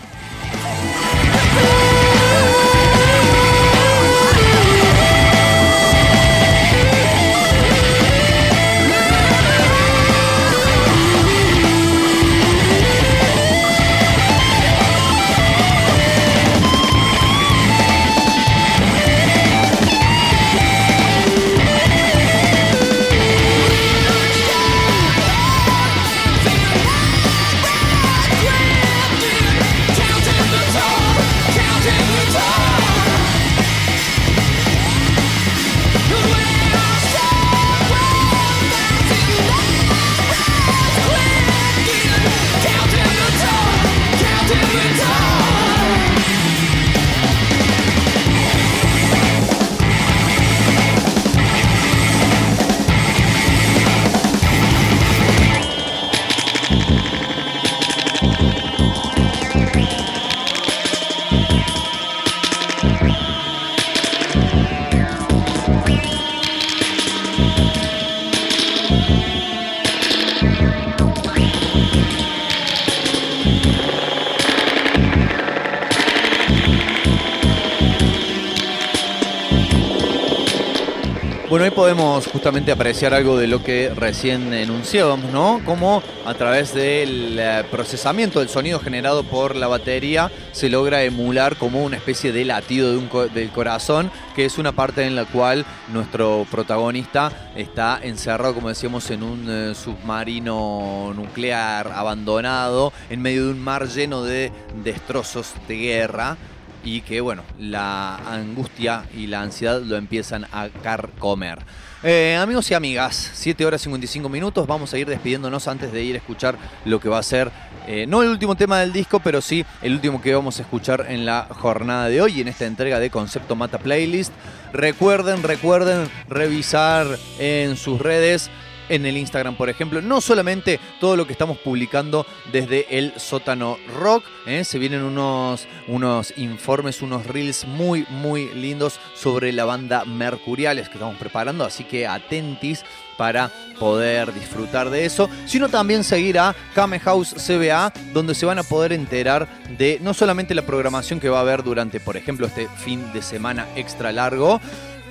Podemos 81.71 82.27
justamente 82.27 82.73
apreciar 82.73 83.15
algo 83.15 83.37
de 83.37 83.47
lo 83.47 83.63
que 83.63 83.93
recién 83.95 84.53
enunciábamos, 84.53 85.31
¿no? 85.33 85.61
Como 85.65 86.03
a 86.25 86.35
través 86.35 86.75
del 86.75 87.39
eh, 87.39 87.65
procesamiento 87.71 88.41
del 88.41 88.49
sonido 88.49 88.81
generado 88.81 89.25
por 89.25 89.57
la 89.57 89.67
batería 89.67 90.31
se 90.53 90.69
logra 90.69 91.03
emular 91.03 91.57
como 91.57 91.83
una 91.83 91.97
especie 91.97 92.33
de 92.33 92.45
latido 92.45 92.91
de 92.91 92.99
un 92.99 93.09
del 93.35 93.51
corazón, 93.51 94.11
que 94.37 94.45
es 94.45 94.59
una 94.59 94.73
parte 94.73 95.07
en 95.07 95.17
la 95.17 95.25
cual 95.25 95.65
nuestro 95.93 96.47
protagonista 96.51 97.33
está 97.57 97.99
encerrado, 98.03 98.55
como 98.55 98.69
decíamos, 98.69 99.11
en 99.11 99.23
un 99.23 99.47
eh, 99.49 99.75
submarino 99.75 101.13
nuclear 101.15 101.93
abandonado, 101.95 102.93
en 103.11 103.21
medio 103.23 103.47
de 103.47 103.53
un 103.53 103.61
mar 103.61 103.89
lleno 103.89 104.23
de 104.23 104.53
destrozos 104.85 105.55
de 105.67 105.77
guerra 105.77 106.37
y 106.85 107.01
que 107.03 107.21
bueno, 107.21 107.43
la 107.59 108.17
angustia 108.17 109.05
y 109.17 109.27
la 109.27 109.43
ansiedad 109.43 109.81
lo 109.81 109.97
empiezan 109.97 110.47
a 110.53 110.69
carcomer. 110.83 111.59
Eh, 112.03 112.39
amigos 112.41 112.71
y 112.71 112.75
amigas, 112.75 113.33
7 113.35 113.67
horas 113.67 113.81
55 113.83 114.29
minutos, 114.29 114.67
vamos 114.69 114.95
a 114.95 114.99
ir 114.99 115.09
despidiéndonos 115.09 115.67
antes 115.67 115.93
de 115.93 116.03
ir 116.05 116.15
a 116.15 116.19
escuchar 116.19 116.57
lo 116.85 117.01
que 117.01 117.09
va 117.09 117.19
a 117.19 117.23
ser, 117.25 117.51
eh, 117.89 118.07
no 118.07 118.23
el 118.23 118.29
último 118.29 118.55
tema 118.55 118.79
del 118.79 118.93
disco, 118.93 119.19
pero 119.19 119.41
sí 119.41 119.65
el 119.83 119.95
último 119.95 120.23
que 120.23 120.33
vamos 120.33 120.61
a 120.61 120.63
escuchar 120.63 121.07
en 121.09 121.27
la 121.27 121.49
jornada 121.51 122.09
de 122.09 122.23
hoy, 122.23 122.41
en 122.41 122.47
esta 122.47 122.67
entrega 122.67 123.01
de 123.01 123.11
Concepto 123.11 123.57
Mata 123.57 123.79
Playlist. 123.79 124.33
Recuerden, 124.73 125.43
recuerden 125.43 126.09
revisar 126.29 127.07
en 127.41 127.77
sus 127.77 128.01
redes 128.01 128.49
en 128.89 129.07
el 129.07 129.17
Instagram, 129.17 129.57
por 129.57 129.69
ejemplo, 129.69 130.01
no 130.01 130.21
solamente 130.21 130.81
todo 131.01 131.17
lo 131.17 131.27
que 131.27 131.33
estamos 131.33 131.59
publicando 131.59 132.27
desde 132.53 132.99
el 132.99 133.13
sótano 133.17 133.79
rock, 133.99 134.25
¿eh? 134.47 134.65
se 134.65 134.79
vienen 134.79 135.03
unos, 135.03 135.67
unos 135.87 136.35
informes, 136.37 137.03
unos 137.03 137.27
reels 137.27 137.67
muy, 137.67 138.07
muy 138.11 138.53
lindos 138.55 139.01
sobre 139.15 139.53
la 139.53 139.65
banda 139.65 140.05
Mercuriales 140.05 140.89
que 140.89 140.95
estamos 140.95 141.17
preparando, 141.17 141.65
así 141.65 141.85
que 141.85 142.07
atentis 142.07 142.85
para 143.19 143.51
poder 143.79 144.33
disfrutar 144.33 144.91
de 144.91 145.05
eso, 145.05 145.29
sino 145.45 145.69
también 145.69 146.05
seguir 146.05 146.39
a 146.39 146.55
Kame 146.75 147.01
House 147.01 147.35
CBA, 147.35 147.93
donde 148.15 148.35
se 148.35 148.47
van 148.47 148.61
a 148.61 148.63
poder 148.63 148.93
enterar 148.93 149.49
de 149.77 149.99
no 150.01 150.15
solamente 150.15 150.55
la 150.55 150.63
programación 150.63 151.21
que 151.21 151.29
va 151.29 151.39
a 151.39 151.43
haber 151.43 151.65
durante, 151.65 152.01
por 152.01 152.17
ejemplo, 152.17 152.47
este 152.47 152.69
fin 152.69 153.13
de 153.13 153.21
semana 153.21 153.67
extra 153.75 154.13
largo, 154.13 154.61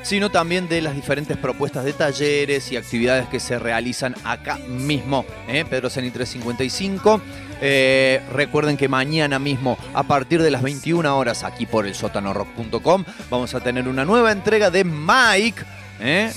sino 0.04 0.30
también 0.30 0.68
de 0.70 0.82
las 0.82 0.96
diferentes 0.96 1.38
propuestas 1.38 1.84
de 1.86 1.94
talleres 1.94 2.72
y 2.72 2.78
actividades 2.78 3.28
que 3.28 3.40
se 3.40 3.60
realizan 3.60 4.16
acá 4.24 4.58
mismo, 4.68 5.26
¿eh? 5.48 5.66
Pedro 5.70 5.90
Ceni 5.90 6.12
355. 6.12 7.22
Eh, 7.60 8.22
recuerden 8.32 8.78
que 8.78 8.88
mañana 8.88 9.40
mismo, 9.40 9.78
a 9.94 10.04
partir 10.04 10.42
de 10.42 10.52
las 10.52 10.62
21 10.62 11.18
horas, 11.18 11.44
aquí 11.44 11.66
por 11.66 11.88
el 11.88 11.96
sótanorock.com, 11.96 13.04
vamos 13.30 13.54
a 13.56 13.60
tener 13.60 13.88
una 13.88 14.06
nueva 14.06 14.32
entrega 14.32 14.70
de 14.70 14.84
Mike, 14.84 15.64
¿eh? 16.00 16.32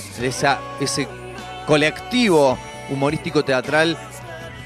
ese 0.79 1.07
colectivo 1.67 2.57
humorístico 2.89 3.45
teatral 3.45 3.97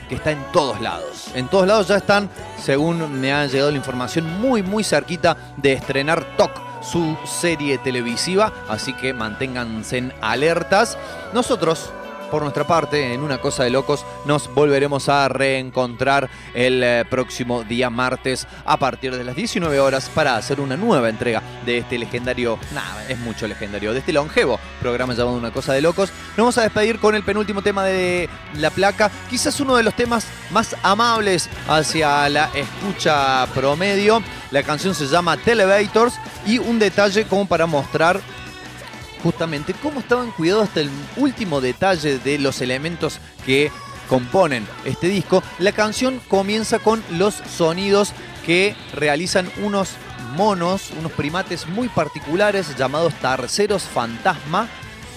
que 0.08 0.16
está 0.16 0.32
en 0.32 0.44
todos 0.52 0.80
lados. 0.82 1.32
En 1.34 1.48
todos 1.48 1.68
lados 1.68 1.88
ya 1.88 1.98
están, 1.98 2.30
según 2.62 3.20
me 3.20 3.34
ha 3.34 3.46
llegado 3.48 3.72
la 3.72 3.78
información, 3.78 4.40
muy, 4.40 4.64
muy 4.64 4.84
cerquita 4.84 5.36
de 5.58 5.74
estrenar 5.74 6.38
TOC, 6.38 6.65
su 6.86 7.18
serie 7.26 7.78
televisiva. 7.78 8.54
Así 8.68 8.94
que 8.94 9.14
manténganse 9.14 9.98
en 9.98 10.14
alertas. 10.22 10.98
Nosotros, 11.34 11.92
por 12.32 12.42
nuestra 12.42 12.66
parte, 12.66 13.14
en 13.14 13.22
Una 13.22 13.40
Cosa 13.40 13.64
de 13.64 13.70
Locos, 13.70 14.06
nos 14.26 14.54
volveremos 14.54 15.10
a 15.10 15.28
reencontrar 15.28 16.30
el 16.54 16.84
eh, 16.84 17.06
próximo 17.10 17.64
día 17.64 17.90
martes 17.90 18.48
a 18.66 18.78
partir 18.78 19.16
de 19.16 19.24
las 19.24 19.36
19 19.36 19.80
horas 19.80 20.10
para 20.14 20.36
hacer 20.36 20.60
una 20.60 20.78
nueva 20.78 21.10
entrega 21.10 21.42
de 21.66 21.80
este 21.80 21.98
legendario, 21.98 22.60
nada, 22.74 23.06
es 23.08 23.18
mucho 23.20 23.48
legendario, 23.48 23.94
de 23.94 24.00
este 24.00 24.14
longevo 24.14 24.60
programa 24.80 25.14
llamado 25.14 25.38
Una 25.38 25.52
Cosa 25.52 25.74
de 25.74 25.82
Locos. 25.82 26.12
Nos 26.30 26.38
vamos 26.38 26.58
a 26.58 26.64
despedir 26.64 27.00
con 27.00 27.16
el 27.16 27.24
penúltimo 27.24 27.62
tema 27.62 27.84
de 27.86 28.30
la 28.56 28.70
placa, 28.70 29.12
quizás 29.30 29.60
uno 29.60 29.76
de 29.76 29.84
los 29.84 29.96
temas 29.96 30.28
más 30.52 30.76
amables 30.84 31.50
hacia 31.68 32.28
la 32.30 32.50
escucha 32.54 33.46
promedio. 33.54 34.22
La 34.52 34.64
canción 34.64 34.96
se 34.96 35.08
llama 35.08 35.38
Televators 35.38 36.16
y 36.46 36.60
un 36.60 36.80
detalle 36.80 37.26
como 37.26 37.48
para 37.48 37.66
mostrar 37.66 38.22
justamente 39.26 39.74
cómo 39.82 40.02
estaban 40.02 40.30
cuidados 40.30 40.68
hasta 40.68 40.82
el 40.82 40.90
último 41.18 41.60
detalle 41.60 42.20
de 42.20 42.38
los 42.38 42.62
elementos 42.62 43.20
que 43.44 43.72
componen 44.08 44.68
este 44.86 45.08
disco. 45.08 45.42
La 45.58 45.72
canción 45.72 46.22
comienza 46.28 46.78
con 46.78 47.04
los 47.10 47.34
sonidos 47.34 48.14
que 48.46 48.76
realizan 48.94 49.50
unos 49.64 49.94
monos, 50.38 50.92
unos 51.00 51.12
primates 51.14 51.66
muy 51.68 51.90
particulares 51.90 52.78
llamados 52.78 53.16
tarceros 53.16 53.82
fantasma, 53.82 54.70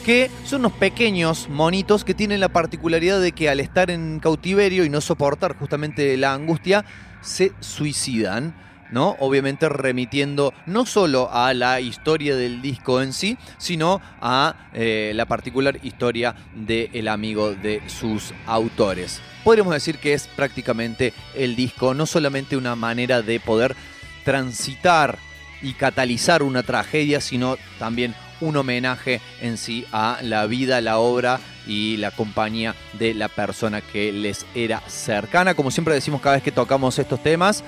que 0.06 0.30
son 0.46 0.60
unos 0.60 0.72
pequeños 0.72 1.50
monitos 1.50 2.02
que 2.02 2.14
tienen 2.14 2.40
la 2.40 2.48
particularidad 2.48 3.20
de 3.20 3.32
que 3.32 3.50
al 3.50 3.60
estar 3.60 3.90
en 3.90 4.20
cautiverio 4.20 4.86
y 4.86 4.88
no 4.88 5.02
soportar 5.02 5.54
justamente 5.58 6.16
la 6.16 6.32
angustia, 6.32 6.86
se 7.20 7.52
suicidan. 7.60 8.54
¿No? 8.90 9.16
Obviamente 9.20 9.68
remitiendo 9.68 10.54
no 10.66 10.86
solo 10.86 11.30
a 11.32 11.54
la 11.54 11.80
historia 11.80 12.36
del 12.36 12.62
disco 12.62 13.02
en 13.02 13.12
sí, 13.12 13.36
sino 13.58 14.00
a 14.20 14.54
eh, 14.72 15.12
la 15.14 15.26
particular 15.26 15.78
historia 15.82 16.34
del 16.54 17.08
amigo 17.08 17.54
de 17.54 17.82
sus 17.86 18.32
autores. 18.46 19.20
Podríamos 19.44 19.74
decir 19.74 19.98
que 19.98 20.14
es 20.14 20.26
prácticamente 20.26 21.12
el 21.34 21.56
disco, 21.56 21.94
no 21.94 22.06
solamente 22.06 22.56
una 22.56 22.76
manera 22.76 23.22
de 23.22 23.40
poder 23.40 23.76
transitar 24.24 25.18
y 25.62 25.72
catalizar 25.72 26.42
una 26.42 26.62
tragedia, 26.62 27.20
sino 27.20 27.56
también 27.78 28.14
un 28.40 28.56
homenaje 28.56 29.20
en 29.40 29.56
sí 29.56 29.86
a 29.92 30.18
la 30.22 30.46
vida, 30.46 30.80
la 30.80 30.98
obra 30.98 31.40
y 31.66 31.96
la 31.96 32.10
compañía 32.10 32.74
de 32.92 33.14
la 33.14 33.28
persona 33.28 33.80
que 33.80 34.12
les 34.12 34.46
era 34.54 34.80
cercana. 34.86 35.54
Como 35.54 35.70
siempre 35.70 35.94
decimos 35.94 36.20
cada 36.20 36.36
vez 36.36 36.42
que 36.42 36.52
tocamos 36.52 36.98
estos 36.98 37.22
temas, 37.22 37.64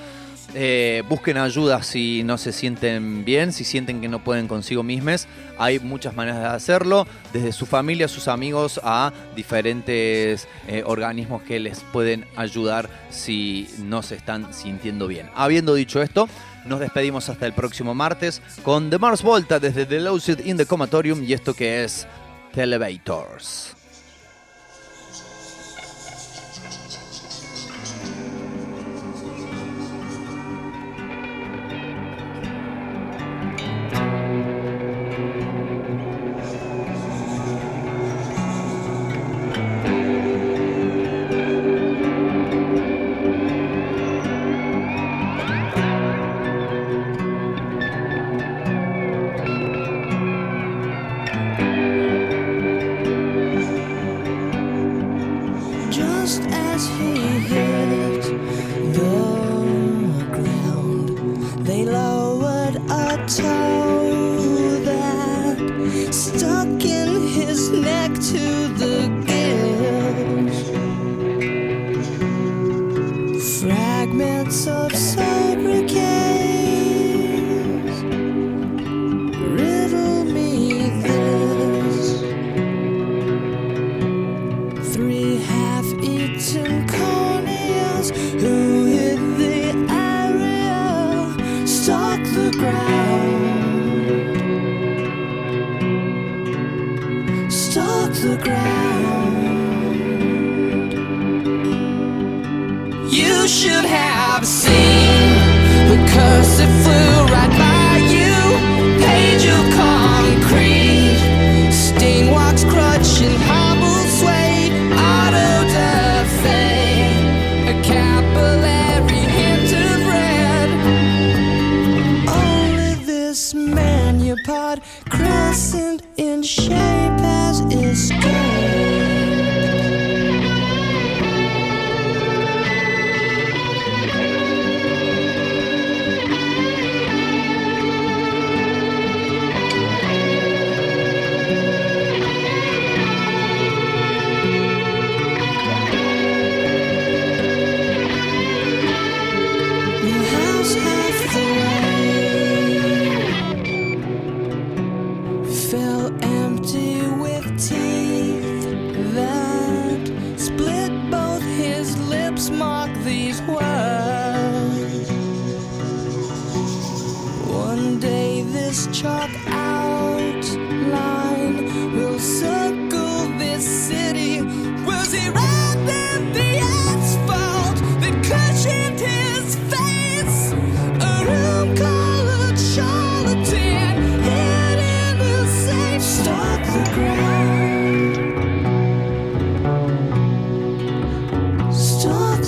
eh, 0.53 1.03
busquen 1.07 1.37
ayuda 1.37 1.83
si 1.83 2.23
no 2.23 2.37
se 2.37 2.51
sienten 2.51 3.23
bien, 3.25 3.53
si 3.53 3.63
sienten 3.63 4.01
que 4.01 4.07
no 4.07 4.23
pueden 4.23 4.47
consigo 4.47 4.83
mismos. 4.83 5.27
Hay 5.57 5.79
muchas 5.79 6.15
maneras 6.15 6.39
de 6.39 6.47
hacerlo, 6.47 7.07
desde 7.33 7.51
su 7.51 7.65
familia, 7.65 8.07
sus 8.07 8.27
amigos, 8.27 8.79
a 8.83 9.13
diferentes 9.35 10.47
eh, 10.67 10.83
organismos 10.85 11.43
que 11.43 11.59
les 11.59 11.79
pueden 11.91 12.25
ayudar 12.35 12.89
si 13.09 13.67
no 13.79 14.03
se 14.03 14.15
están 14.15 14.53
sintiendo 14.53 15.07
bien. 15.07 15.29
Habiendo 15.35 15.73
dicho 15.73 16.01
esto, 16.01 16.27
nos 16.65 16.79
despedimos 16.79 17.29
hasta 17.29 17.45
el 17.45 17.53
próximo 17.53 17.95
martes 17.95 18.41
con 18.63 18.89
The 18.89 18.99
Mars 18.99 19.23
Volta 19.23 19.59
desde 19.59 19.85
The 19.85 19.99
Lucid 19.99 20.39
in 20.45 20.57
the 20.57 20.65
Comatorium 20.65 21.23
y 21.23 21.33
esto 21.33 21.53
que 21.53 21.83
es 21.83 22.07
Televators. 22.53 23.41
Just 23.63 23.80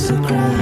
secret 0.04 0.53